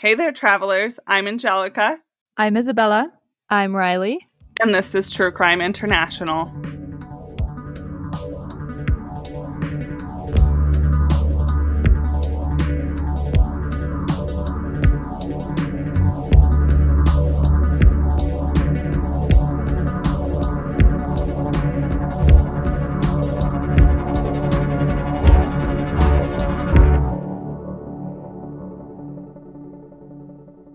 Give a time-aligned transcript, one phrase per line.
[0.00, 1.00] Hey there, travelers.
[1.08, 1.98] I'm Angelica,
[2.36, 3.12] I'm Isabella.
[3.50, 4.24] I'm Riley.
[4.60, 6.52] and this is True Crime International.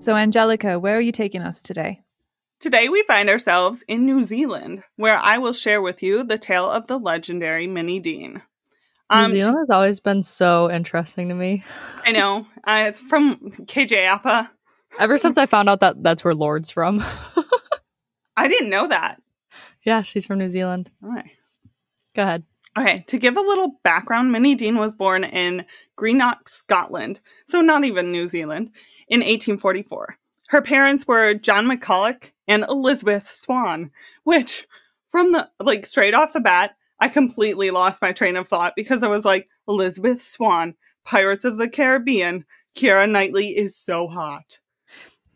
[0.03, 2.01] So, Angelica, where are you taking us today?
[2.59, 6.69] Today, we find ourselves in New Zealand, where I will share with you the tale
[6.69, 8.41] of the legendary Minnie Dean.
[9.09, 11.63] Um, New Zealand has always been so interesting to me.
[12.05, 12.45] I know.
[12.67, 14.51] Uh, it's from KJ Apa.
[14.99, 17.03] Ever since I found out that that's where Lorde's from.
[18.37, 19.21] I didn't know that.
[19.85, 20.91] yeah, she's from New Zealand.
[21.01, 21.31] All right.
[22.13, 22.43] Go ahead.
[22.77, 27.83] Okay, to give a little background, Minnie Dean was born in Greenock, Scotland, so not
[27.85, 28.71] even New Zealand,
[29.07, 30.17] in 1844.
[30.49, 33.91] Her parents were John McCulloch and Elizabeth Swan,
[34.23, 34.67] which,
[35.09, 39.03] from the like straight off the bat, I completely lost my train of thought because
[39.03, 40.75] I was like, Elizabeth Swan,
[41.05, 44.59] Pirates of the Caribbean, Keira Knightley is so hot.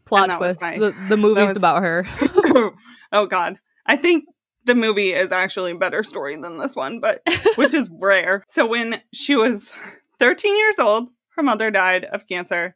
[0.06, 0.62] Plot twist.
[0.62, 2.08] my- the, the movie's was- about her.
[3.12, 3.60] oh God.
[3.86, 4.26] I think
[4.68, 7.22] the movie is actually a better story than this one, but
[7.56, 8.44] which is rare.
[8.50, 9.72] So when she was
[10.20, 12.76] 13 years old, her mother died of cancer,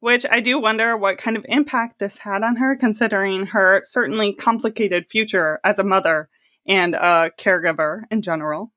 [0.00, 4.32] which I do wonder what kind of impact this had on her, considering her certainly
[4.32, 6.28] complicated future as a mother
[6.66, 8.72] and a caregiver in general.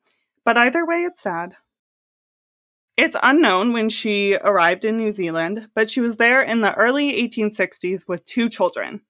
[0.46, 1.56] But either way, it's sad.
[2.98, 7.14] It's unknown when she arrived in New Zealand, but she was there in the early
[7.28, 9.02] 1860s with two children.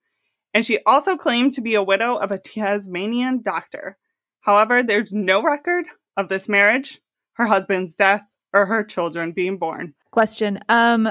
[0.53, 3.97] And she also claimed to be a widow of a Tasmanian doctor.
[4.41, 5.85] However, there's no record
[6.17, 7.01] of this marriage,
[7.33, 8.21] her husband's death,
[8.53, 9.93] or her children being born.
[10.11, 10.59] Question.
[10.69, 11.09] Um,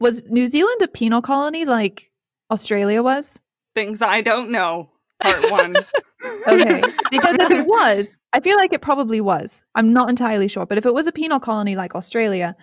[0.00, 2.10] was New Zealand a penal colony like
[2.50, 3.38] Australia was?
[3.74, 4.90] Things I don't know.
[5.22, 5.76] Part one.
[6.46, 6.82] Okay.
[7.10, 9.62] because if it was, I feel like it probably was.
[9.74, 10.66] I'm not entirely sure.
[10.66, 12.54] But if it was a penal colony like Australia,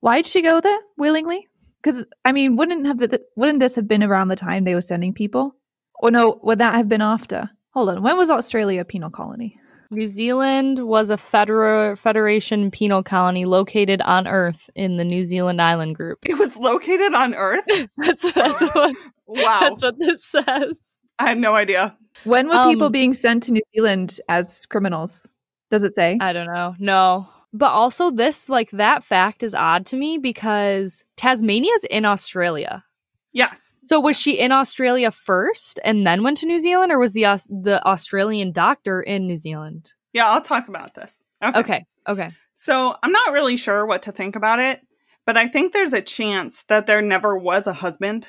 [0.00, 1.46] why'd she go there willingly?
[1.88, 4.82] Because I mean, wouldn't have the, wouldn't this have been around the time they were
[4.82, 5.56] sending people?
[6.00, 7.48] Or no, would that have been after?
[7.72, 8.02] Hold on.
[8.02, 9.58] When was Australia a penal colony?
[9.90, 15.62] New Zealand was a federal federation penal colony located on Earth in the New Zealand
[15.62, 16.18] island group.
[16.26, 17.64] it was located on Earth.
[17.96, 18.94] That's, that's, what,
[19.26, 19.60] Wow.
[19.60, 20.78] that's what this says.
[21.18, 21.96] I have no idea.
[22.24, 25.26] When were people Um, being sent to New Zealand as criminals?
[25.70, 26.18] Does it say?
[26.20, 26.74] I don't know.
[26.78, 27.28] No.
[27.52, 32.84] But also this like that fact is odd to me because Tasmania's in Australia.
[33.32, 33.74] Yes.
[33.86, 37.24] So was she in Australia first and then went to New Zealand or was the
[37.24, 39.92] Aus- the Australian doctor in New Zealand?
[40.12, 41.18] Yeah, I'll talk about this.
[41.42, 41.86] Okay.
[42.06, 42.32] Okay.
[42.54, 44.80] So I'm not really sure what to think about it,
[45.24, 48.28] but I think there's a chance that there never was a husband.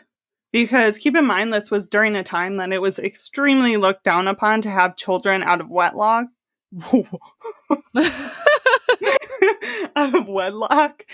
[0.51, 4.27] Because keep in mind, this was during a time that it was extremely looked down
[4.27, 6.25] upon to have children out of wedlock.
[9.99, 11.05] out of wedlock.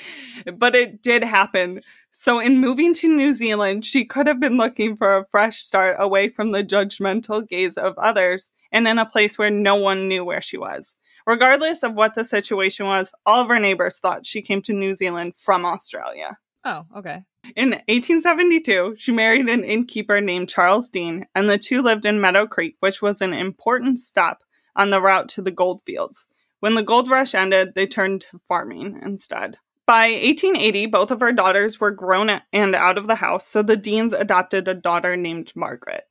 [0.53, 1.81] But it did happen.
[2.11, 5.97] So, in moving to New Zealand, she could have been looking for a fresh start
[5.99, 10.23] away from the judgmental gaze of others and in a place where no one knew
[10.23, 10.95] where she was.
[11.27, 14.93] Regardless of what the situation was, all of her neighbors thought she came to New
[14.93, 16.37] Zealand from Australia.
[16.63, 17.23] oh, okay.
[17.55, 22.47] In 1872, she married an innkeeper named Charles Dean, and the two lived in Meadow
[22.47, 24.43] Creek, which was an important stop
[24.75, 26.27] on the route to the gold fields.
[26.59, 29.57] When the gold rush ended, they turned to farming instead.
[29.85, 33.77] By 1880, both of her daughters were grown and out of the house, so the
[33.77, 36.05] Deans adopted a daughter named Margaret.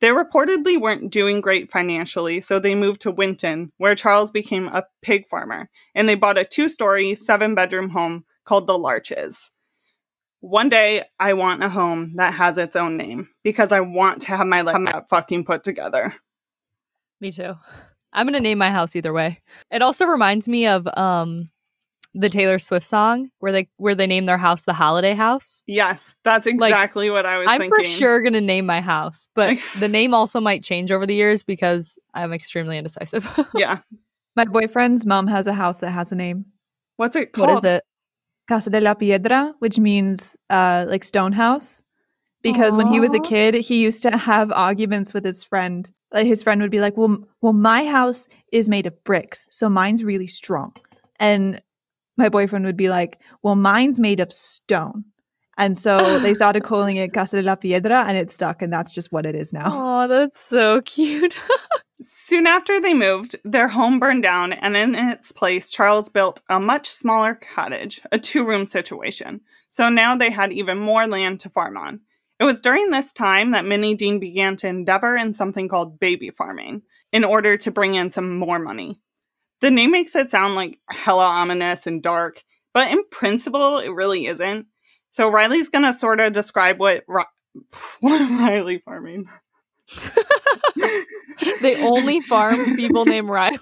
[0.00, 4.84] They reportedly weren't doing great financially, so they moved to Winton, where Charles became a
[5.02, 9.50] pig farmer, and they bought a two story, seven bedroom home called the Larches.
[10.40, 14.36] One day, I want a home that has its own name because I want to
[14.36, 16.14] have my life fucking put together.
[17.20, 17.54] Me too.
[18.12, 19.40] I'm going to name my house either way.
[19.70, 21.50] It also reminds me of um
[22.14, 25.62] the Taylor Swift song where they where they name their house the Holiday House.
[25.66, 27.78] Yes, that's exactly what I was I'm thinking.
[27.78, 31.14] for sure going to name my house, but the name also might change over the
[31.14, 33.28] years because I'm extremely indecisive.
[33.54, 33.78] Yeah.
[34.36, 36.46] My boyfriend's mom has a house that has a name.
[36.96, 37.48] What's it called?
[37.48, 37.84] what is it?
[38.46, 41.82] Casa de la Piedra, which means uh, like stone house.
[42.42, 45.90] Because when he was a kid, he used to have arguments with his friend.
[46.12, 49.68] Like his friend would be like, "Well, well, my house is made of bricks, so
[49.68, 50.74] mine's really strong."
[51.20, 51.60] And
[52.16, 55.04] my boyfriend would be like, "Well, mine's made of stone."
[55.58, 58.94] And so they started calling it Casa de la Piedra, and it stuck, and that's
[58.94, 59.66] just what it is now.
[59.70, 61.36] Oh, that's so cute.
[62.00, 66.60] Soon after they moved, their home burned down, and in its place, Charles built a
[66.60, 69.40] much smaller cottage, a two room situation.
[69.70, 72.00] So now they had even more land to farm on.
[72.40, 76.30] It was during this time that Minnie Dean began to endeavor in something called baby
[76.30, 76.82] farming
[77.12, 79.00] in order to bring in some more money.
[79.60, 84.26] The name makes it sound like hella ominous and dark, but in principle, it really
[84.26, 84.66] isn't.
[85.10, 87.24] So Riley's gonna sort of describe what Ri-
[88.00, 89.28] what Riley farming.
[91.60, 93.58] they only farm people named Riley.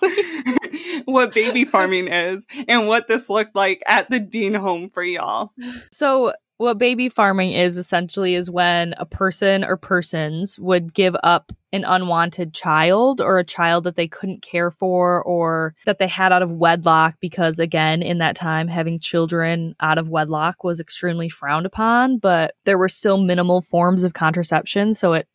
[1.05, 5.53] what baby farming is and what this looked like at the Dean home for y'all.
[5.93, 11.53] So what baby farming is essentially is when a person or persons would give up
[11.73, 16.33] an unwanted child or a child that they couldn't care for or that they had
[16.33, 21.29] out of wedlock because again in that time having children out of wedlock was extremely
[21.29, 25.29] frowned upon but there were still minimal forms of contraception so it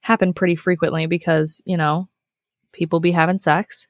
[0.00, 2.08] happened pretty frequently because you know
[2.74, 3.86] people be having sex.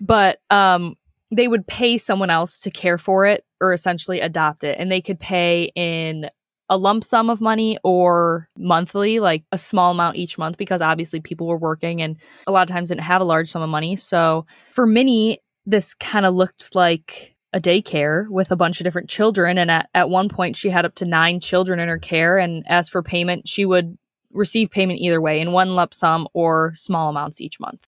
[0.00, 0.96] But um
[1.34, 4.76] they would pay someone else to care for it or essentially adopt it.
[4.78, 6.30] And they could pay in
[6.70, 11.20] a lump sum of money or monthly, like a small amount each month, because obviously
[11.20, 12.16] people were working and
[12.46, 13.96] a lot of times didn't have a large sum of money.
[13.96, 19.08] So for Minnie, this kind of looked like a daycare with a bunch of different
[19.08, 19.58] children.
[19.58, 22.38] And at, at one point, she had up to nine children in her care.
[22.38, 23.96] And as for payment, she would
[24.32, 27.86] receive payment either way in one lump sum or small amounts each month.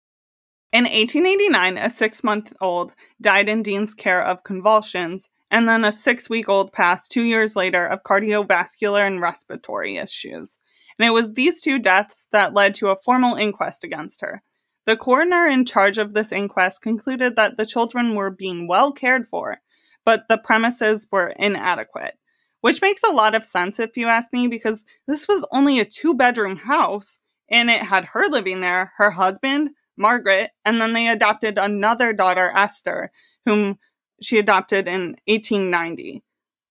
[0.75, 2.91] In 1889, a six month old
[3.21, 7.55] died in Dean's care of convulsions, and then a six week old passed two years
[7.55, 10.59] later of cardiovascular and respiratory issues.
[10.99, 14.43] And it was these two deaths that led to a formal inquest against her.
[14.85, 19.29] The coroner in charge of this inquest concluded that the children were being well cared
[19.29, 19.61] for,
[20.03, 22.15] but the premises were inadequate,
[22.59, 25.85] which makes a lot of sense if you ask me, because this was only a
[25.85, 27.19] two bedroom house
[27.49, 32.51] and it had her living there, her husband, Margaret, and then they adopted another daughter,
[32.55, 33.11] Esther,
[33.45, 33.77] whom
[34.21, 36.23] she adopted in 1890.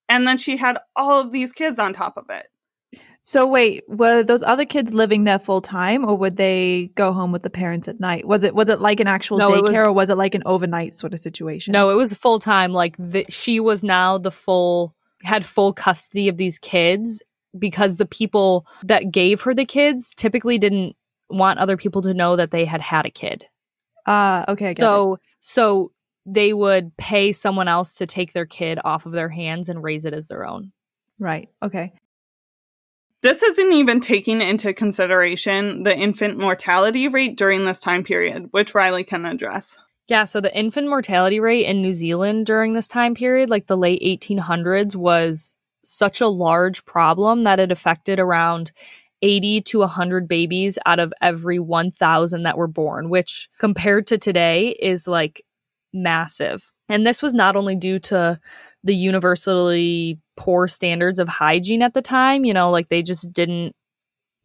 [0.09, 2.49] And then she had all of these kids on top of it.
[3.26, 7.32] So wait, were those other kids living there full time, or would they go home
[7.32, 8.26] with the parents at night?
[8.26, 10.35] Was it was it like an actual No, it was- daycare, or was it like
[10.35, 11.73] an overnight sort of situation?
[11.73, 12.73] No, it was full time.
[12.73, 17.23] Like the, she was now the full had full custody of these kids
[17.59, 20.94] because the people that gave her the kids typically didn't
[21.31, 23.44] want other people to know that they had had a kid.
[24.06, 24.85] Ah, okay, I get it.
[24.85, 25.93] So so
[26.26, 30.05] they would pay someone else to take their kid off of their hands and raise
[30.05, 30.73] it as their own.
[31.19, 31.93] right, okay.
[33.23, 38.75] This isn't even taking into consideration the infant mortality rate during this time period, which
[38.75, 39.79] Riley can address.
[40.09, 43.79] Yeah, so the infant mortality rate in New Zealand during this time period, like the
[43.79, 48.73] late 1800s, was such a large problem that it affected around
[49.25, 54.76] 80 to 100 babies out of every 1,000 that were born, which compared to today
[54.81, 55.43] is like
[55.94, 56.71] massive.
[56.91, 58.38] And this was not only due to
[58.85, 63.75] the universally poor standards of hygiene at the time, you know, like they just didn't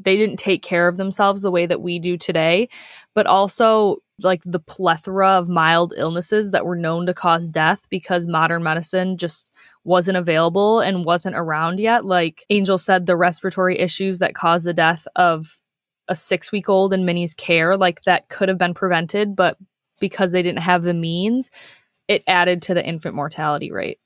[0.01, 2.69] they didn't take care of themselves the way that we do today,
[3.13, 8.25] but also like the plethora of mild illnesses that were known to cause death because
[8.25, 9.48] modern medicine just
[9.83, 12.05] wasn't available and wasn't around yet.
[12.05, 15.47] Like Angel said, the respiratory issues that caused the death of
[16.07, 19.57] a six week old in Minnie's care, like that could have been prevented, but
[19.99, 21.49] because they didn't have the means,
[22.07, 23.99] it added to the infant mortality rate.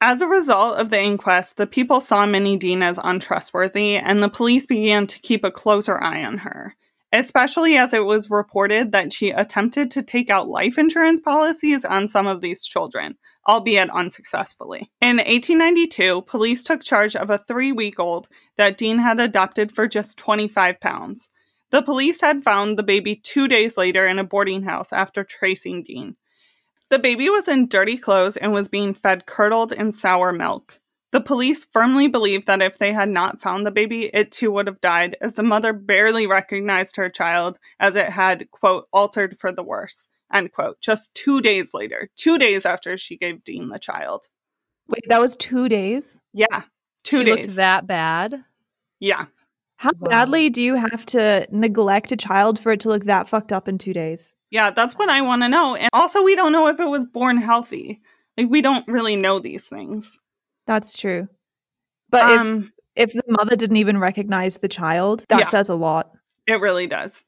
[0.00, 4.28] As a result of the inquest, the people saw Minnie Dean as untrustworthy, and the
[4.28, 6.76] police began to keep a closer eye on her,
[7.12, 12.08] especially as it was reported that she attempted to take out life insurance policies on
[12.08, 14.90] some of these children, albeit unsuccessfully.
[15.00, 19.86] In 1892, police took charge of a three week old that Dean had adopted for
[19.86, 21.30] just 25 pounds.
[21.70, 25.82] The police had found the baby two days later in a boarding house after tracing
[25.82, 26.16] Dean.
[26.88, 30.78] The baby was in dirty clothes and was being fed curdled and sour milk.
[31.16, 34.66] The police firmly believe that if they had not found the baby, it too would
[34.66, 39.50] have died, as the mother barely recognized her child as it had, quote, altered for
[39.50, 43.78] the worse, end quote, just two days later, two days after she gave Dean the
[43.78, 44.28] child.
[44.88, 46.20] Wait, that was two days.
[46.34, 46.64] Yeah,
[47.02, 47.46] two she days.
[47.46, 48.44] looked that bad.
[49.00, 49.24] yeah.
[49.76, 50.10] How Wow.
[50.10, 53.68] badly do you have to neglect a child for it to look that fucked up
[53.68, 54.34] in two days?
[54.50, 55.76] Yeah, that's what I want to know.
[55.76, 58.02] And also, we don't know if it was born healthy.
[58.36, 60.20] Like, we don't really know these things.
[60.66, 61.28] That's true.
[62.10, 65.48] But if um, if the mother didn't even recognize the child, that Yeah.
[65.48, 66.10] says a lot.
[66.46, 67.24] It really does.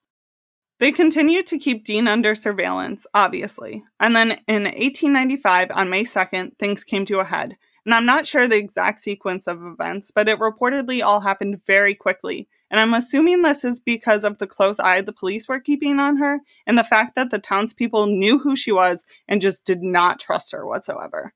[0.81, 3.83] They continued to keep Dean under surveillance, obviously.
[3.99, 7.57] And then in 1895, on May 2nd, things came to a head.
[7.85, 11.95] And I'm not sure the exact sequence of events, but it reportedly all happened very
[11.95, 12.49] quickly.
[12.71, 16.19] And I'm assuming this is because of the close eye the police were keeping on
[16.19, 20.21] her and the fact that the townspeople knew who she was and just did not
[20.21, 21.33] trust her whatsoever.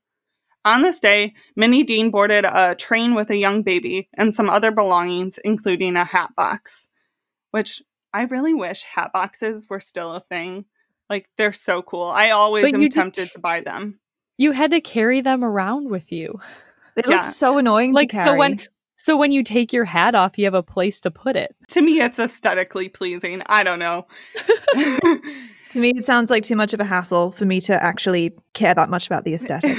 [0.65, 4.71] On this day, Minnie Dean boarded a train with a young baby and some other
[4.71, 6.87] belongings, including a hat box,
[7.51, 7.81] which
[8.13, 10.65] I really wish hat boxes were still a thing.
[11.09, 12.05] Like, they're so cool.
[12.05, 13.99] I always But am you just- tempted to buy them.
[14.37, 16.39] You had to carry them around with you.
[16.95, 17.15] They Yeah.
[17.17, 17.91] look so annoying.
[17.93, 18.61] Like to so when
[18.97, 21.53] so when you take your hat off, you have a place to put it.
[21.69, 23.41] To me, it's aesthetically pleasing.
[23.47, 24.07] I don't know.
[25.73, 28.73] to me, it sounds like too much of a hassle for me to actually care
[28.73, 29.75] that much about the aesthetic.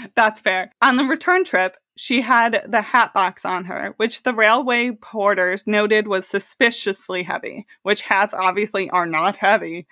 [0.16, 0.72] That's fair.
[0.82, 5.66] On the return trip, she had the hat box on her, which the railway porters
[5.66, 9.86] noted was suspiciously heavy, which hats obviously are not heavy.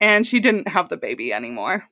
[0.00, 1.84] And she didn't have the baby anymore.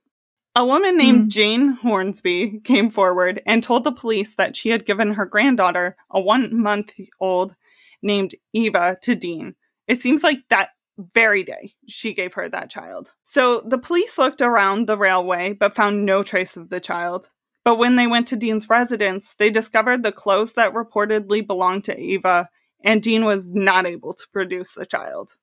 [0.55, 0.99] A woman hmm.
[0.99, 5.97] named Jane Hornsby came forward and told the police that she had given her granddaughter,
[6.11, 7.55] a one month old
[8.02, 9.55] named Eva, to Dean.
[9.88, 10.71] It seems like that
[11.14, 13.12] very day she gave her that child.
[13.23, 17.30] So the police looked around the railway but found no trace of the child.
[17.64, 21.99] But when they went to Dean's residence, they discovered the clothes that reportedly belonged to
[21.99, 22.49] Eva,
[22.82, 25.37] and Dean was not able to produce the child.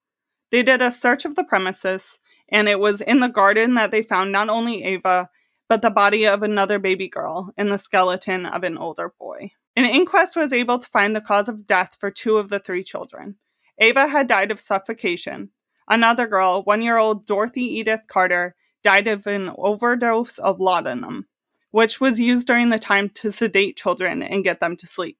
[0.52, 4.02] They did a search of the premises, and it was in the garden that they
[4.02, 5.30] found not only Ava,
[5.70, 9.52] but the body of another baby girl and the skeleton of an older boy.
[9.76, 12.84] An inquest was able to find the cause of death for two of the three
[12.84, 13.36] children.
[13.80, 15.50] Ava had died of suffocation.
[15.88, 21.28] Another girl, one year old Dorothy Edith Carter, died of an overdose of laudanum,
[21.72, 25.18] which was used during the time to sedate children and get them to sleep.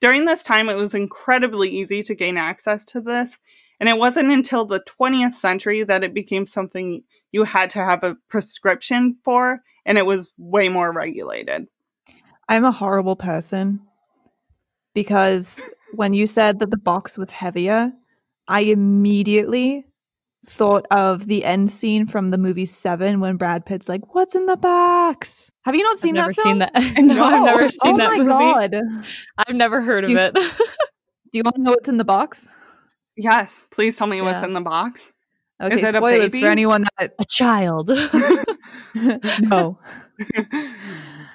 [0.00, 3.38] During this time, it was incredibly easy to gain access to this,
[3.80, 8.04] and it wasn't until the 20th century that it became something you had to have
[8.04, 11.66] a prescription for, and it was way more regulated.
[12.48, 13.80] I'm a horrible person
[14.94, 15.60] because
[15.94, 17.92] when you said that the box was heavier,
[18.48, 19.84] I immediately
[20.48, 24.46] thought of the end scene from the movie Seven when Brad Pitt's like, "What's in
[24.46, 26.48] the box?" Have you not I've seen never that film?
[26.48, 27.02] seen that.
[27.04, 27.68] no, I've never No.
[27.68, 28.28] seen oh that my movie.
[28.28, 28.74] god!
[29.38, 30.34] I've never heard of you- it.
[31.32, 32.48] Do you want to know what's in the box?
[33.16, 35.12] Yes, please tell me what's in the box.
[35.60, 36.42] Okay, it a spoilers baby?
[36.42, 37.88] for anyone that a child.
[38.94, 39.78] no,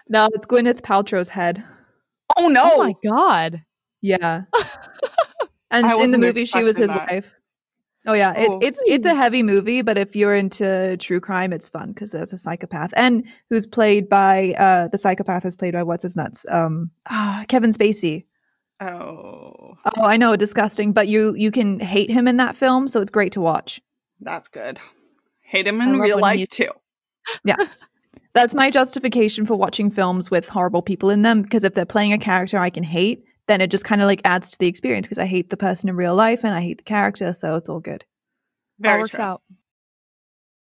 [0.10, 1.64] no, it's Gwyneth Paltrow's head.
[2.38, 2.62] oh no!
[2.74, 3.64] Oh my god.
[4.02, 4.44] Yeah.
[5.72, 7.10] and in the movie, she was his that.
[7.10, 7.32] wife.
[8.08, 11.54] Oh yeah, it, Oh, it's it's a heavy movie, but if you're into true crime,
[11.54, 15.74] it's fun because there's a psychopath and who's played by uh the psychopath is played
[15.74, 18.26] by what's his nuts um ah, Kevin Spacey.
[18.80, 23.02] oh, Oh, I know, disgusting, but you you can hate him in that film, so
[23.02, 23.80] it's great to watch.
[24.20, 24.80] that's good.
[25.44, 26.70] Hate him in real life he's- too.
[27.44, 27.58] Yeah.
[28.34, 32.14] That's my justification for watching films with horrible people in them because if they're playing
[32.14, 35.08] a character I can hate, then it just kind of like adds to the experience
[35.08, 37.68] because I hate the person in real life and I hate the character, so it's
[37.68, 38.06] all good.
[38.84, 39.24] All Very works true.
[39.24, 39.42] out.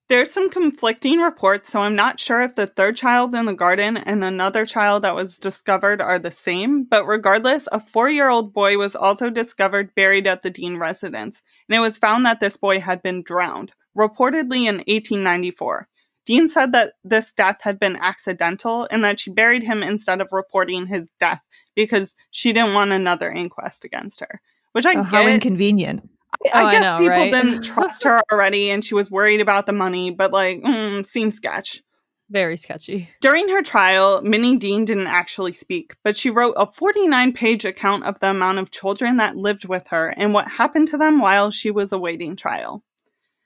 [0.08, 3.96] There's some conflicting reports, so I'm not sure if the third child in the garden
[3.96, 6.82] and another child that was discovered are the same.
[6.82, 11.42] But regardless, a four year old boy was also discovered buried at the Dean residence,
[11.68, 15.86] and it was found that this boy had been drowned, reportedly in 1894.
[16.26, 20.28] Dean said that this death had been accidental and that she buried him instead of
[20.32, 21.40] reporting his death
[21.74, 24.40] because she didn't want another inquest against her.
[24.72, 26.08] Which I Oh, how inconvenient.
[26.54, 27.32] I Oh, I guess know, people right?
[27.32, 31.34] didn't trust her already and she was worried about the money, but like, mm, seems
[31.34, 31.82] sketch.
[32.30, 33.10] Very sketchy.
[33.20, 38.04] During her trial, Minnie Dean didn't actually speak, but she wrote a 49 page account
[38.04, 41.50] of the amount of children that lived with her and what happened to them while
[41.50, 42.84] she was awaiting trial.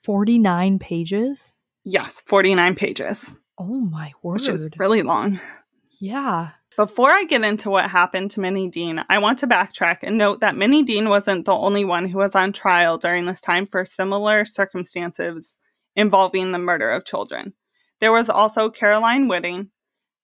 [0.03, 1.55] 49 pages?
[1.83, 4.33] Yes, 49 pages, Oh my word.
[4.41, 5.39] which is really long.
[5.99, 6.51] yeah.
[6.77, 10.41] Before I get into what happened to Minnie Dean, I want to backtrack and note
[10.41, 13.85] that Minnie Dean wasn't the only one who was on trial during this time for
[13.85, 15.55] similar circumstances
[15.95, 17.53] involving the murder of children.
[18.01, 19.69] There was also Caroline Whitting,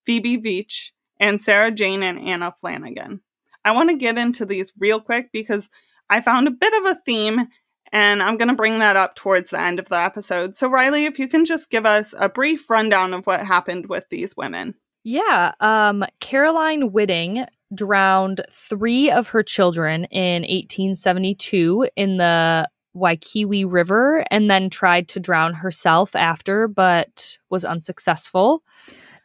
[0.04, 3.22] Phoebe Veitch, and Sarah Jane and Anna Flanagan.
[3.64, 5.70] I want to get into these real quick because
[6.10, 7.48] I found a bit of a theme
[7.92, 10.54] and I'm going to bring that up towards the end of the episode.
[10.54, 14.04] So, Riley, if you can just give us a brief rundown of what happened with
[14.10, 14.74] these women.
[15.04, 15.52] Yeah.
[15.60, 24.50] Um, Caroline Whitting drowned three of her children in 1872 in the Waikiki River and
[24.50, 28.62] then tried to drown herself after, but was unsuccessful.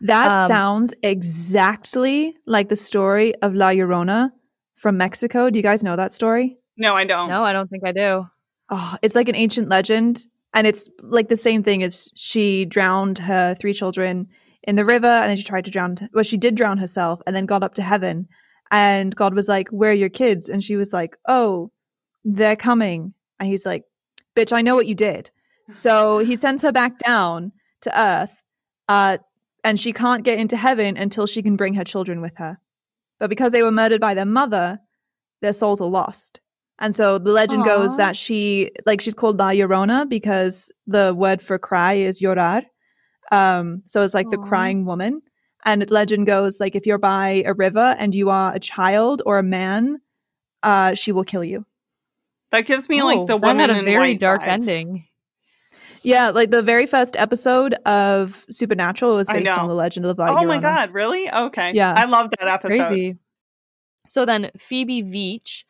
[0.02, 4.32] That Um, sounds exactly like the story of La Llorona
[4.76, 5.50] from Mexico.
[5.50, 6.58] Do you guys know that story?
[6.78, 7.30] No, I don't.
[7.30, 8.28] No, I don't think I do.
[8.70, 10.26] Oh, it's like an ancient legend.
[10.54, 14.28] And it's like the same thing as she drowned her three children
[14.68, 17.36] in the river and then she tried to drown, well, she did drown herself and
[17.36, 18.28] then got up to heaven.
[18.70, 20.50] And God was like, Where are your kids?
[20.50, 21.72] And she was like, Oh,
[22.26, 23.14] they're coming.
[23.40, 23.86] And he's like,
[24.36, 25.32] Bitch, I know what you did.
[25.74, 28.44] So he sends her back down to earth.
[28.90, 29.18] Uh,
[29.64, 32.58] and she can't get into heaven until she can bring her children with her.
[33.20, 34.80] But because they were murdered by their mother,
[35.42, 36.40] their souls are lost.
[36.80, 41.42] And so the legend goes that she, like, she's called La Llorona because the word
[41.42, 42.64] for cry is llorar.
[43.32, 45.22] Um, so it's like the crying woman.
[45.66, 49.38] And legend goes like if you're by a river and you are a child or
[49.38, 50.00] a man,
[50.64, 51.66] uh, she will kill you.
[52.52, 54.48] That gives me Oh, like the that woman had a very dark vibes.
[54.48, 55.08] ending.
[56.04, 60.30] Yeah, like the very first episode of Supernatural was based on the legend of La
[60.40, 61.30] Oh my god, really?
[61.30, 61.74] Okay.
[61.74, 61.94] Yeah.
[61.96, 62.86] I love that episode.
[62.88, 63.18] Crazy.
[64.06, 65.66] So then Phoebe Veitch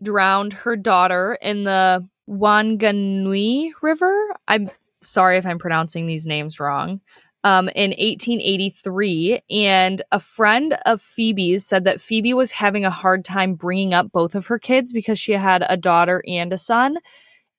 [0.00, 4.28] drowned her daughter in the Wanganui River.
[4.46, 4.70] I'm
[5.02, 7.00] sorry if I'm pronouncing these names wrong.
[7.42, 13.24] Um, in 1883, and a friend of Phoebe's said that Phoebe was having a hard
[13.24, 16.98] time bringing up both of her kids because she had a daughter and a son,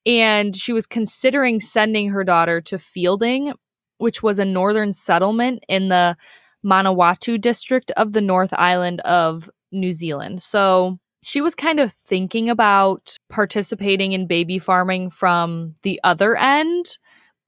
[0.05, 3.55] and she was considering sending her daughter to Feilding,
[3.97, 6.15] which was a northern settlement in the
[6.63, 10.41] Manawatu district of the North Island of New Zealand.
[10.43, 16.97] So she was kind of thinking about participating in baby farming from the other end,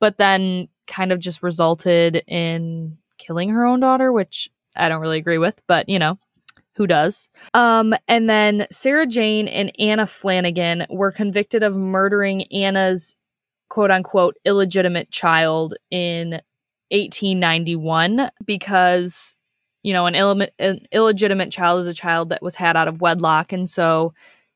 [0.03, 5.17] but then kind of just resulted in killing her own daughter, which I don't really
[5.17, 6.19] agree with, but you know,
[6.75, 7.29] who does?
[7.53, 13.15] Um, and then Sarah Jane and Anna Flanagan were convicted of murdering Anna's
[13.69, 16.31] quote unquote illegitimate child in
[16.91, 19.37] 1891 because
[19.83, 22.99] you know an, illim- an illegitimate child is a child that was had out of
[22.99, 24.13] wedlock and so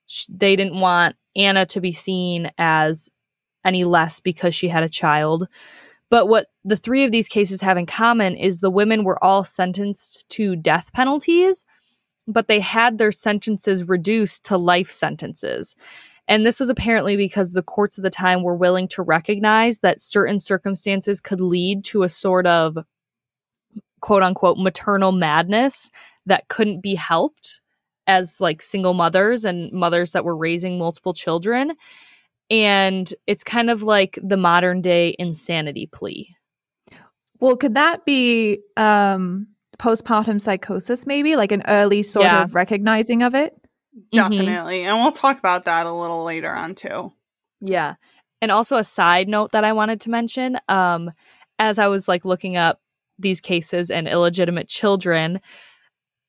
[0.08, 3.10] sh- they didn't want anna to be seen as
[3.68, 5.48] any less because she had a child
[6.10, 9.44] but what the three of these cases have in common is the women were all
[9.44, 11.66] sentenced to death penalties
[12.28, 15.76] but they had their sentences reduced to life sentences
[16.28, 20.02] and this was apparently because the courts of the time were willing to recognize that
[20.02, 22.78] certain circumstances could lead to a sort of
[24.02, 25.90] quote unquote maternal madness
[26.26, 27.62] that couldn't be helped
[28.08, 31.74] as like single mothers and mothers that were raising multiple children.
[32.50, 36.36] And it's kind of like the modern day insanity plea.
[37.40, 39.48] Well, could that be um
[39.80, 41.36] postpartum psychosis maybe?
[41.36, 42.44] Like an early sort Yeah.
[42.44, 43.54] of recognizing of it?
[44.12, 44.84] Definitely.
[44.84, 47.12] And we'll talk about that a little later on too.
[47.62, 47.96] Yeah.
[48.42, 51.12] And also a side note that I wanted to mention, um,
[51.60, 52.80] as I was like looking up
[53.20, 55.42] these cases and illegitimate children,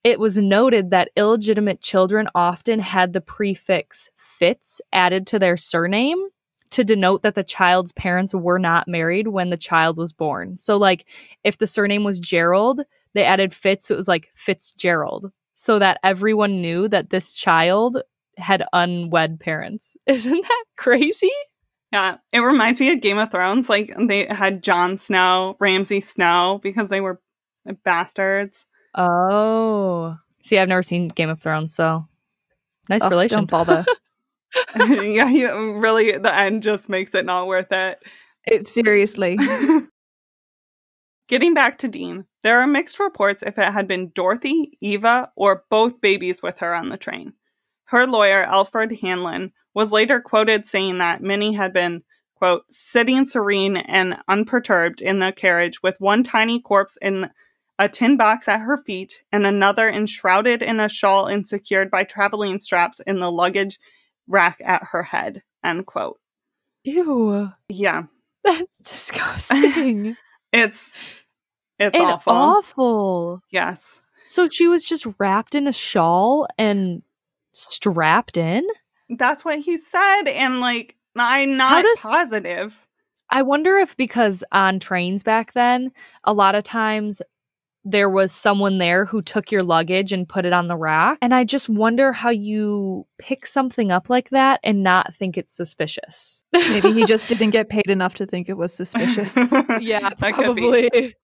[0.04, 6.28] it was noted that illegitimate children often had the prefix Fitz added to their surname
[6.70, 10.58] to denote that the child's parents were not married when the child was born.
[10.58, 11.06] So like
[11.44, 12.82] if the surname was Gerald,
[13.14, 18.02] they added Fitz, so it was like Fitzgerald, so that everyone knew that this child
[18.36, 19.96] had unwed parents.
[20.06, 21.30] Isn't that crazy?
[21.90, 22.18] Yeah.
[22.32, 23.68] It reminds me of Game of Thrones.
[23.68, 27.20] Like they had Jon Snow, Ramsay Snow, because they were
[27.82, 28.66] bastards.
[28.98, 30.18] Oh.
[30.42, 32.06] See, I've never seen Game of Thrones, so
[32.88, 33.46] nice Ugh, relation.
[33.46, 33.84] Bother.
[34.76, 38.02] yeah, you, really the end just makes it not worth it.
[38.46, 39.38] it seriously.
[41.28, 45.64] Getting back to Dean, there are mixed reports if it had been Dorothy, Eva, or
[45.68, 47.34] both babies with her on the train.
[47.84, 52.02] Her lawyer, Alfred Hanlon, was later quoted saying that Minnie had been,
[52.34, 57.30] quote, sitting serene and unperturbed in the carriage with one tiny corpse in
[57.78, 62.04] a tin box at her feet and another enshrouded in a shawl and secured by
[62.04, 63.78] traveling straps in the luggage
[64.26, 66.18] rack at her head, end quote.
[66.84, 67.50] Ew.
[67.68, 68.04] Yeah,
[68.44, 70.16] That's disgusting.
[70.52, 70.90] it's
[71.78, 72.32] it's and awful.
[72.32, 73.42] awful.
[73.50, 74.00] Yes.
[74.24, 77.02] So she was just wrapped in a shawl and
[77.52, 78.66] strapped in?
[79.10, 82.86] That's what he said, and like I'm not does- positive.
[83.30, 85.92] I wonder if because on trains back then,
[86.24, 87.20] a lot of times
[87.90, 91.18] there was someone there who took your luggage and put it on the rack.
[91.22, 95.54] And I just wonder how you pick something up like that and not think it's
[95.54, 96.44] suspicious.
[96.52, 99.34] Maybe he just didn't get paid enough to think it was suspicious.
[99.80, 101.14] yeah, That probably.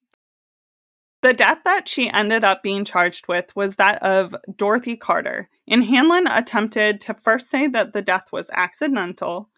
[1.20, 5.48] The death that she ended up being charged with was that of Dorothy Carter.
[5.68, 9.48] And Hanlon attempted to first say that the death was accidental,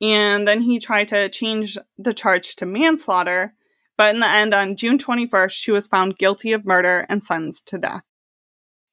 [0.00, 3.54] and then he tried to change the charge to manslaughter.
[3.96, 7.66] But in the end, on June 21st, she was found guilty of murder and sentenced
[7.68, 8.02] to death.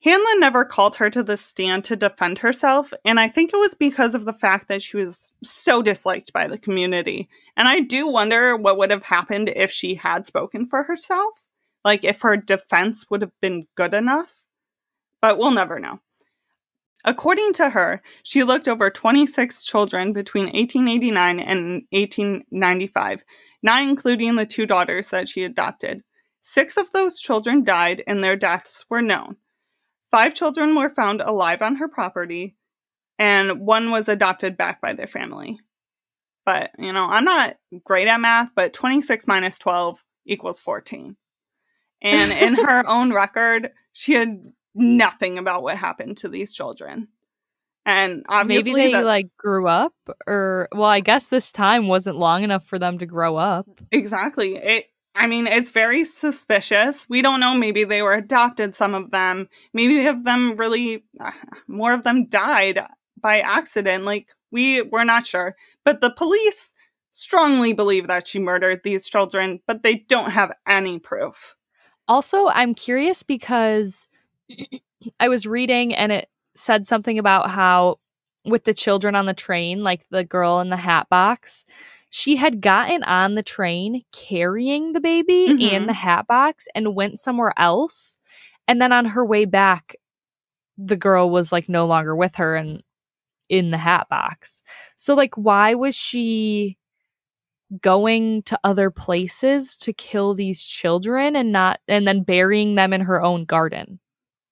[0.03, 3.75] Hanlon never called her to the stand to defend herself, and I think it was
[3.75, 7.29] because of the fact that she was so disliked by the community.
[7.55, 11.45] And I do wonder what would have happened if she had spoken for herself
[11.83, 14.43] like if her defense would have been good enough,
[15.21, 15.99] but we'll never know.
[17.03, 23.23] According to her, she looked over 26 children between 1889 and 1895,
[23.61, 26.03] not including the two daughters that she adopted.
[26.41, 29.37] Six of those children died, and their deaths were known.
[30.09, 32.55] Five children were found alive on her property,
[33.19, 35.59] and one was adopted back by their family.
[36.45, 41.15] But, you know, I'm not great at math, but 26 minus 12 equals 14.
[42.01, 47.07] And in her own record, she had nothing about what happened to these children.
[47.85, 49.93] And obviously, Maybe they that's- like grew up,
[50.27, 53.67] or well, I guess this time wasn't long enough for them to grow up.
[53.91, 54.55] Exactly.
[54.57, 57.05] It I mean, it's very suspicious.
[57.09, 57.53] We don't know.
[57.53, 59.49] Maybe they were adopted, some of them.
[59.73, 61.31] Maybe of them really, uh,
[61.67, 62.79] more of them died
[63.21, 64.05] by accident.
[64.05, 65.57] Like, we, we're not sure.
[65.83, 66.71] But the police
[67.11, 71.57] strongly believe that she murdered these children, but they don't have any proof.
[72.07, 74.07] Also, I'm curious because
[75.19, 77.99] I was reading and it said something about how
[78.45, 81.65] with the children on the train, like the girl in the hat box,
[82.09, 85.73] she had gotten on the train carrying the baby Mhm.
[85.73, 88.17] and the hat box and went somewhere else.
[88.67, 89.95] And then on her way back,
[90.77, 92.81] the girl was like no longer with her and
[93.49, 94.63] in the hat box.
[94.95, 96.77] So, like, why was she
[97.81, 102.99] going to other places to kill these children and not and then burying them in
[102.99, 103.97] her own garden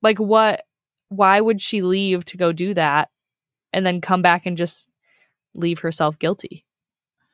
[0.01, 0.63] like what
[1.09, 3.09] why would she leave to go do that
[3.73, 4.87] and then come back and just
[5.53, 6.65] leave herself guilty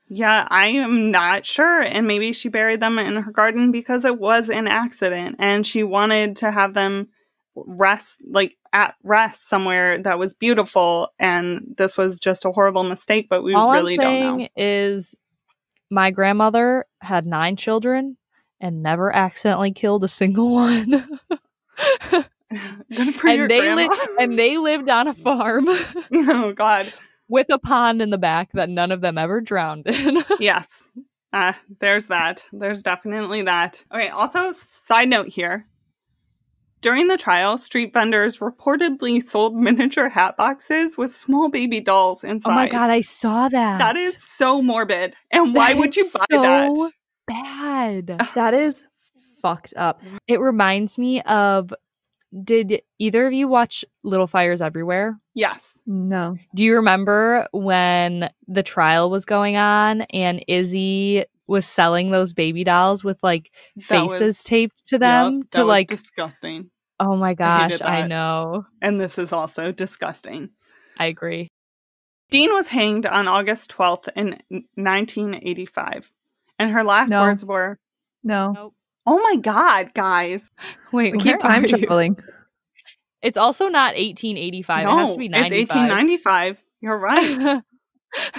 [0.08, 1.82] Yeah, I am not sure.
[1.82, 5.84] And maybe she buried them in her garden because it was an accident and she
[5.84, 7.10] wanted to have them
[7.56, 11.10] rest, like at rest somewhere that was beautiful.
[11.18, 14.48] And this was just a horrible mistake, but we all really i'm don't saying know.
[14.56, 15.20] is
[15.90, 18.18] my grandmother had nine children
[18.60, 21.20] and never accidentally killed a single one
[22.96, 25.66] Good for and your they li- and they lived on a farm
[26.14, 26.92] oh, God.
[27.28, 30.84] with a pond in the back that none of them ever drowned in Yes.
[31.34, 32.44] Uh, there's that.
[32.54, 33.84] There's definitely that.
[33.94, 35.66] Okay, also, side note here.
[36.82, 42.52] During the trial, street vendors reportedly sold miniature hat boxes with small baby dolls inside.
[42.52, 45.16] oh my god i saw that That is so morbid.
[45.32, 46.92] And why That would you buy so that?
[47.28, 48.86] bad That is
[49.42, 50.02] fucked up.
[50.28, 51.74] It reminds me of
[52.44, 55.20] did either of you watch Little Fires Everywhere?
[55.34, 55.78] Yes.
[55.86, 56.38] No.
[56.54, 62.64] Do you remember when the trial was going on and Izzy was selling those baby
[62.64, 63.52] dolls with like
[63.90, 66.72] That was- faces taped to them Yep, to like disgusting.
[67.00, 68.66] oh my gosh, hated I know.
[68.82, 70.50] And this is also disgusting.
[70.98, 71.50] I agree.
[72.32, 74.42] Dean was hanged on August 12th in
[74.76, 76.12] 1985.
[76.58, 77.22] And her last No.
[77.24, 77.78] words were,
[78.24, 78.74] No.
[79.06, 80.50] Oh my God, guys.
[80.92, 82.18] Wait, We where keep time traveling.
[83.22, 84.84] It's also not 1885.
[84.86, 85.58] no, it has to be 95.
[85.62, 86.64] it's 1895.
[86.82, 87.62] You're right.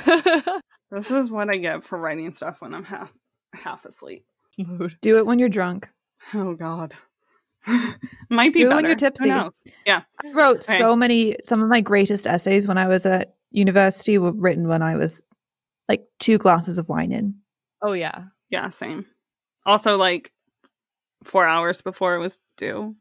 [0.91, 3.13] this is what I get for writing stuff when I'm half,
[3.53, 4.25] half asleep.
[4.59, 4.97] Mood.
[5.03, 5.89] Do it when you're drunk.
[6.33, 6.95] Oh God.
[8.31, 8.77] Might be Do better.
[8.77, 9.29] when you're Who tipsy.
[9.29, 9.63] knows?
[9.85, 10.03] Yeah.
[10.25, 10.79] I wrote Okay.
[10.79, 14.83] so many, some of my greatest essays when I was at university were written when
[14.83, 15.23] I was
[15.89, 17.35] like two glasses of wine in.
[17.83, 18.25] Oh yeah.
[18.51, 19.05] Yeah, same.
[19.67, 20.31] Also, like
[21.27, 22.97] four hours before it was due.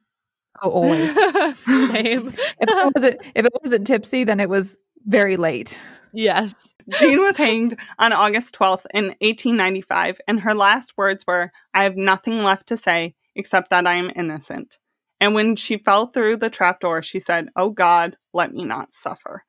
[0.61, 1.13] Oh, always.
[1.15, 2.27] Same.
[2.59, 5.77] if it wasn't if it wasn't tipsy, then it was very late.
[6.13, 6.73] yes.
[6.99, 11.97] Dean was hanged on August 12th in 1895, and her last words were, I have
[11.97, 14.77] nothing left to say except that I am innocent.
[15.19, 19.43] And when she fell through the trapdoor, she said, Oh God, let me not suffer.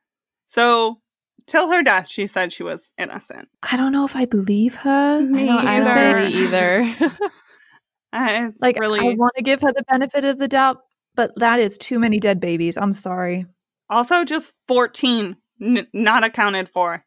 [0.47, 1.01] So,
[1.47, 3.49] till her death, she said she was innocent.
[3.62, 5.21] I don't know if I believe her.
[5.21, 6.95] Me I don't, either.
[6.95, 7.19] either.
[8.16, 9.00] Uh, It's Like really.
[9.00, 10.83] I want to give her the benefit of the doubt,
[11.14, 12.76] but that is too many dead babies.
[12.76, 13.46] I'm sorry.
[13.90, 17.05] also, just 14 n- not accounted for.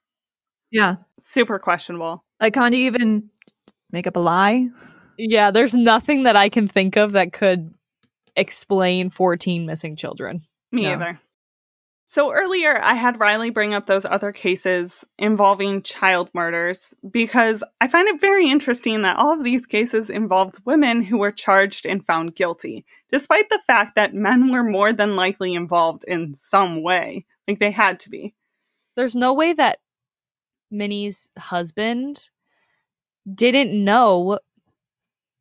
[0.71, 0.95] Yeah.
[1.19, 2.23] Super questionable.
[2.39, 3.29] Like can't you even
[3.91, 4.67] make up a lie?
[5.17, 7.73] Yeah, there's nothing that I can think of that could
[8.35, 10.41] explain 14 missing children.
[10.71, 10.91] Me No.
[10.93, 11.19] either.
[12.11, 17.87] So earlier, I had Riley bring up those other cases involving child murders because I
[17.87, 22.03] find it very interesting that all of these cases involved women who were charged and
[22.03, 27.27] found guilty, despite the fact that men were more than likely involved in some way.
[27.47, 28.33] Like they had to be.
[28.95, 29.77] There's no way that
[30.71, 32.31] Minnie's husband
[33.31, 34.39] didn't know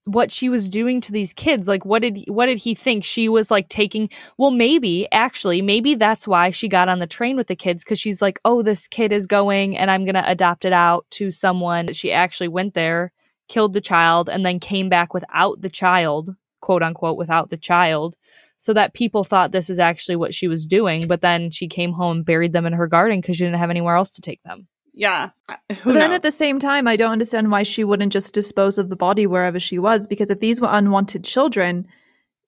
[0.09, 3.05] what she was doing to these kids like what did what did he think?
[3.05, 7.37] She was like taking well maybe actually maybe that's why she got on the train
[7.37, 10.31] with the kids cuz she's like oh this kid is going and I'm going to
[10.31, 11.92] adopt it out to someone.
[11.92, 13.12] She actually went there
[13.49, 18.16] killed the child and then came back without the child quote unquote without the child
[18.59, 21.92] so that people thought this is actually what she was doing but then she came
[21.92, 24.42] home and buried them in her garden cuz she didn't have anywhere else to take
[24.42, 24.68] them
[24.99, 25.31] yeah.
[25.49, 26.17] Who But then knows?
[26.17, 29.27] at the same time, I don't understand why she wouldn't just dispose of the body
[29.27, 30.07] wherever she was.
[30.07, 31.87] Because if these were unwanted children,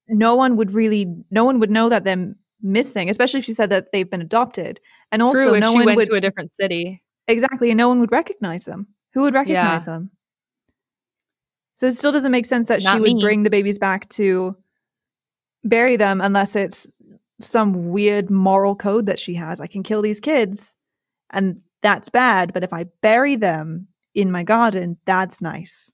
[0.09, 3.09] no one would really, no one would know that they're missing.
[3.09, 4.81] Especially if she said that they've been adopted,
[5.13, 7.01] and also True, if no she one went would to a different city.
[7.29, 8.89] exactly, and no one would recognize them.
[9.15, 10.11] Who would recognize them?
[11.77, 13.23] So it still doesn't make sense that she would me.
[13.23, 14.55] bring the babies back to
[15.65, 16.87] bury them unless it's
[17.41, 19.61] some weird moral code that she has.
[19.61, 20.77] I can kill these kids,
[21.31, 22.53] and that's bad.
[22.53, 25.90] But if I bury them in my garden, that's nice.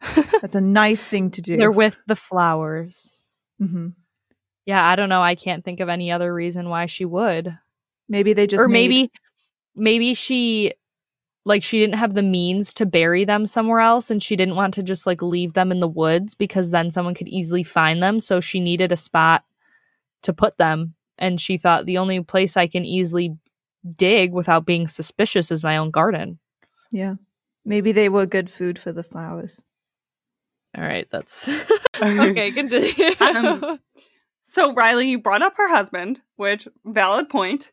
[0.40, 1.56] That's a nice thing to do.
[1.56, 3.20] They're with the flowers.
[3.58, 3.88] hmm
[4.64, 5.22] Yeah, I don't know.
[5.22, 7.58] I can't think of any other reason why she would.
[8.08, 9.10] Maybe they just or made- maybe
[9.74, 10.74] maybe she
[11.44, 14.74] like she didn't have the means to bury them somewhere else and she didn't want
[14.74, 18.20] to just like leave them in the woods because then someone could easily find them
[18.20, 19.44] so she needed a spot
[20.22, 23.36] to put them and she thought the only place I can easily
[23.96, 26.38] dig without being suspicious is my own garden.
[26.90, 27.14] yeah,
[27.64, 29.62] maybe they were good food for the flowers.
[30.76, 31.48] All right, that's
[32.02, 33.10] okay, continue.
[33.20, 33.80] Um,
[34.50, 37.70] So Riley you brought up her husband, which valid point.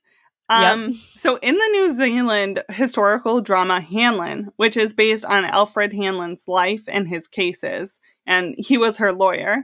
[0.49, 0.59] Yep.
[0.59, 6.43] Um, so in the New Zealand historical drama Hanlon, which is based on Alfred Hanlon's
[6.47, 9.63] life and his cases, and he was her lawyer.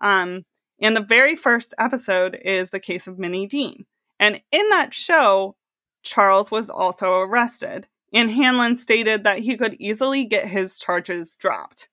[0.00, 0.44] Um,
[0.80, 3.84] and the very first episode is the case of Minnie Dean.
[4.18, 5.56] And in that show,
[6.02, 11.88] Charles was also arrested, and Hanlon stated that he could easily get his charges dropped.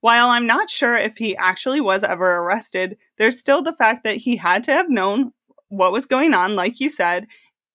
[0.00, 4.16] While I'm not sure if he actually was ever arrested, there's still the fact that
[4.16, 5.32] he had to have known
[5.68, 7.26] what was going on, like you said.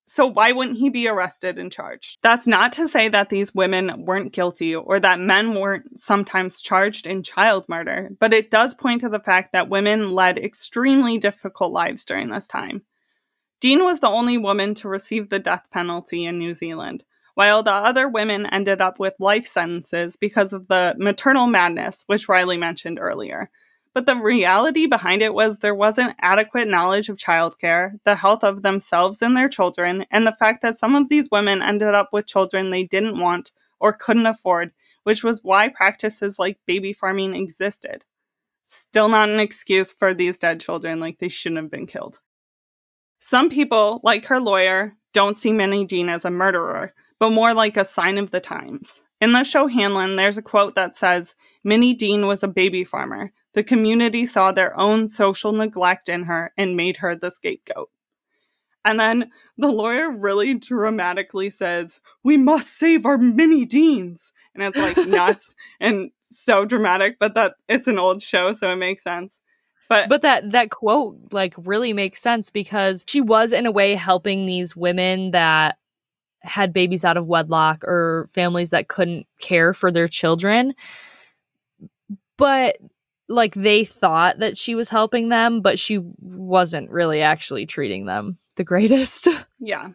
[0.07, 2.19] So why wouldn't he be arrested and charged?
[2.21, 7.07] That's not to say that these women weren't guilty or that men weren't sometimes charged
[7.07, 11.71] in child murder, but it does point to the fact that women led extremely difficult
[11.71, 12.83] lives during this time.
[13.61, 17.03] Dean was the only woman to receive the death penalty in New Zealand
[17.35, 22.27] while the other women ended up with life sentences because of the maternal madness, which
[22.27, 23.49] Riley mentioned earlier.
[23.93, 28.61] But the reality behind it was there wasn't adequate knowledge of childcare, the health of
[28.63, 32.25] themselves and their children, and the fact that some of these women ended up with
[32.25, 34.71] children they didn't want or couldn't afford,
[35.03, 38.03] which was why practices like baby farming existed.
[38.65, 42.19] Still not an excuse for these dead children, like they shouldn't have been killed.
[43.19, 47.77] Some people, like her lawyer, don't see Minnie Dean as a murderer, but more like
[47.77, 49.01] a sign of the times.
[49.21, 53.31] In the show Hanlon, there's a quote that says Minnie Dean was a baby farmer.
[53.53, 57.89] The community saw their own social neglect in her and made her the scapegoat.
[58.83, 64.31] And then the lawyer really dramatically says, We must save our Minnie Deans.
[64.53, 68.75] And it's like nuts and so dramatic, but that it's an old show, so it
[68.75, 69.41] makes sense.
[69.89, 73.95] But, But that that quote like really makes sense because she was in a way
[73.95, 75.77] helping these women that
[76.41, 80.73] had babies out of wedlock or families that couldn't care for their children.
[82.37, 82.77] But
[83.27, 88.37] like they thought that she was helping them, but she wasn't really actually treating them
[88.55, 89.27] the greatest.
[89.59, 89.91] Yeah.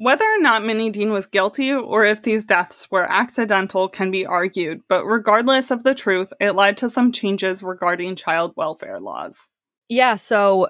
[0.00, 4.24] Whether or not Minnie Dean was guilty or if these deaths were accidental can be
[4.24, 9.50] argued, but regardless of the truth, it led to some changes regarding child welfare laws.
[9.90, 10.68] Yeah, so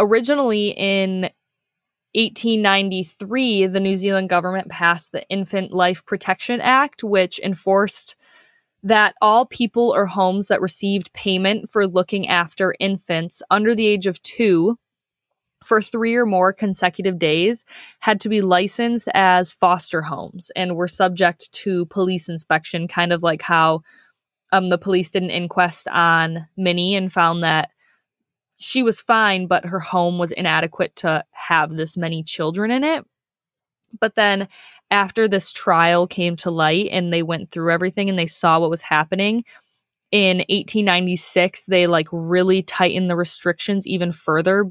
[0.00, 1.30] originally in
[2.14, 8.16] 1893, the New Zealand government passed the Infant Life Protection Act, which enforced
[8.82, 14.08] that all people or homes that received payment for looking after infants under the age
[14.08, 14.76] of two
[15.66, 17.64] for three or more consecutive days
[17.98, 23.24] had to be licensed as foster homes and were subject to police inspection, kind of
[23.24, 23.82] like how
[24.52, 27.70] um, the police did an inquest on Minnie and found that
[28.58, 33.04] she was fine, but her home was inadequate to have this many children in it.
[34.00, 34.46] But then
[34.92, 38.70] after this trial came to light and they went through everything and they saw what
[38.70, 39.44] was happening,
[40.12, 44.66] in 1896, they like really tightened the restrictions even further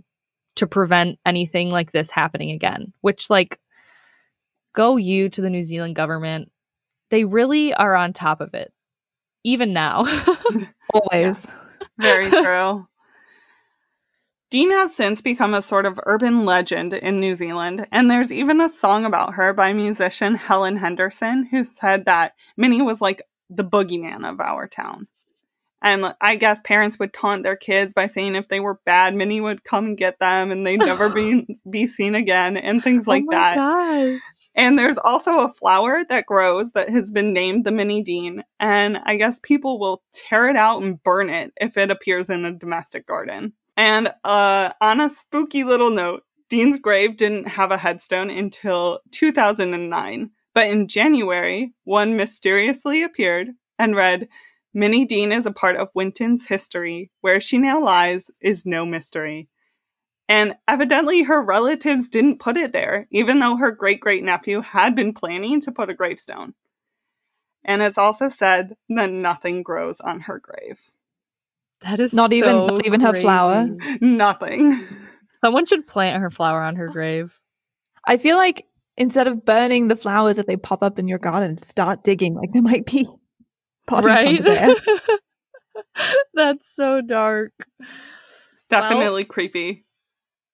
[0.55, 3.59] to prevent anything like this happening again, which, like,
[4.73, 6.51] go you to the New Zealand government.
[7.11, 8.73] They really are on top of it,
[9.43, 10.05] even now.
[10.93, 11.47] Always.
[11.99, 12.87] Very true.
[14.51, 18.61] Dean has since become a sort of urban legend in New Zealand, and there's even
[18.61, 23.65] a song about her by musician Helen Henderson, who said that Minnie was like the
[23.65, 25.07] boogeyman of our town.
[25.81, 29.41] And I guess parents would taunt their kids by saying if they were bad, Minnie
[29.41, 33.23] would come and get them and they'd never be be seen again and things like
[33.23, 33.55] oh my that.
[33.55, 34.21] gosh.
[34.55, 38.43] And there's also a flower that grows that has been named the Minnie Dean.
[38.59, 42.45] And I guess people will tear it out and burn it if it appears in
[42.45, 43.53] a domestic garden.
[43.77, 50.31] And uh, on a spooky little note, Dean's grave didn't have a headstone until 2009.
[50.53, 54.29] But in January, one mysteriously appeared and read,
[54.75, 57.09] Minnie Dean is a part of Winton's history.
[57.21, 59.47] Where she now lies is no mystery.
[60.27, 64.93] And evidently, her relatives didn't put it there, even though her great great nephew had
[64.95, 66.53] been planning to put a gravestone.
[67.63, 70.79] And it's also said that nothing grows on her grave.
[71.81, 73.69] That is Not even- not even her flower?
[74.01, 74.77] Nothing.
[75.39, 77.39] Someone should plant her flower on her grave.
[78.07, 78.65] I feel like
[78.97, 82.33] instead of burning the flowers if they pop up in your garden, start digging.
[82.35, 83.07] Like there might be
[83.87, 84.27] bodies right?
[84.27, 84.75] under there.
[86.33, 87.53] That's so dark.
[88.53, 89.85] It's definitely creepy.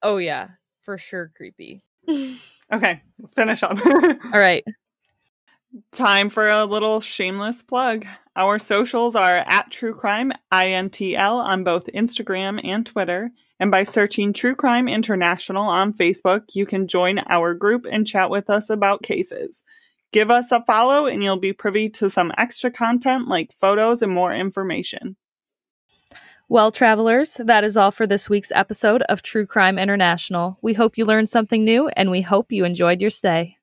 [0.01, 0.49] Oh yeah,
[0.83, 1.83] for sure creepy.
[2.73, 3.01] Okay,
[3.35, 3.77] finish up.
[3.85, 4.63] All right.
[5.91, 8.05] Time for a little shameless plug.
[8.35, 13.31] Our socials are at True Crime INTL on both Instagram and Twitter.
[13.59, 18.29] And by searching True Crime International on Facebook, you can join our group and chat
[18.29, 19.63] with us about cases.
[20.11, 24.11] Give us a follow, and you'll be privy to some extra content like photos and
[24.11, 25.15] more information.
[26.49, 30.57] Well, travelers, that is all for this week's episode of True Crime International.
[30.61, 33.57] We hope you learned something new and we hope you enjoyed your stay.